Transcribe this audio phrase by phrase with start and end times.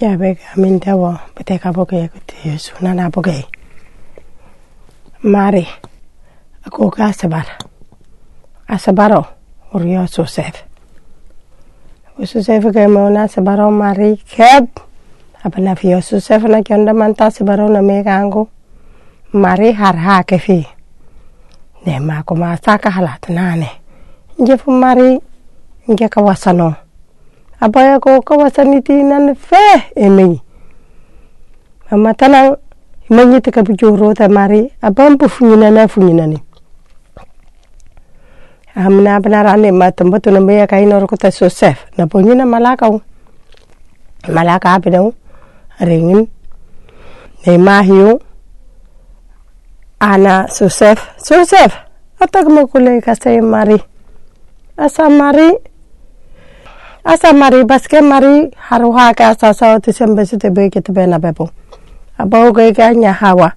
[0.00, 3.44] ya be min dewo bete ka boke kuti yesu na na boke.
[5.22, 5.68] Mari
[6.64, 7.44] ako ka sabar
[8.68, 9.24] asabaro
[9.76, 10.64] uriyo sosef.
[12.18, 14.72] Yosef ke mo na sabaro mari keb
[15.44, 18.48] apana fi Yosef na kyonda manta sabaro na me kango
[19.36, 20.64] mari har ha ke fi
[21.84, 23.68] ne ma ko ma saka halat nane.
[24.40, 25.20] Nje fu mari
[25.88, 26.72] nje ka wasano
[27.60, 30.40] abaya ko ka wasani ti nan fe emi
[31.90, 32.56] amma tanan
[33.10, 36.26] manyi ta ka bijoro ta mari aban bu funyina na funyina
[38.74, 42.88] amna benar ane ma tembo tu nambe ya kai nor Joseph na ponyi na malaka
[42.88, 43.00] u.
[44.28, 44.78] Malaka
[45.80, 46.28] ringin
[47.46, 48.20] ne mahiu
[50.00, 51.00] ana Joseph.
[51.28, 51.74] Joseph
[52.20, 53.76] atak mo kule kasay mari.
[54.78, 55.50] Asa mari
[57.04, 61.06] asa mari baske mari haruha ka asa sa tu sembe te be ke te be
[61.06, 61.50] na bebo
[62.18, 63.52] abau ke ka nya hawa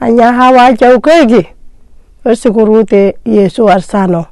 [0.00, 1.56] anya hawa jau ke gi
[2.26, 4.26] Osigurute Yesu arsano.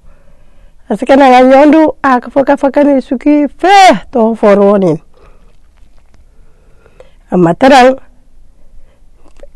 [0.89, 4.99] Asikana nga nyondu akafoka fakani suki fe to foroni.
[7.31, 7.95] Amatarang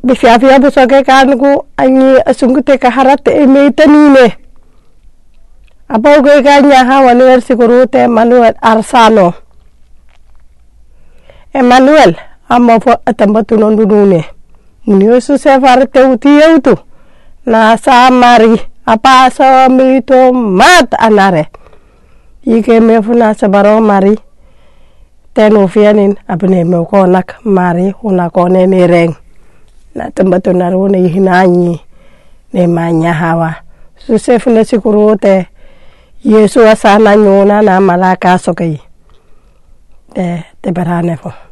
[0.05, 4.25] bifia-fia busoke kanku anyi asungute kaharate emeitanine.
[4.25, 4.47] Apa uge
[5.89, 9.33] Apauko ikalia Manuel sikuruute Emmanuel arsano.
[11.55, 12.17] Emmanuel
[12.48, 14.25] amma fo atambatu non dudune.
[14.86, 16.77] Muniosu se farte uti eutu.
[17.47, 21.48] Na samari apa so mito mat anare.
[22.44, 24.19] Ike mefu na sabaro mari.
[25.34, 29.14] Tenu fianin abne me konak mari una kone ni reng.
[29.94, 31.81] Na tambatu narune ihinanyi
[32.53, 33.55] ne manya hawa.
[34.06, 35.47] Susefu na sikuruute.
[36.29, 38.81] Sikuru te yesu asana nyona na malaka sokai
[40.15, 41.47] te te barane fo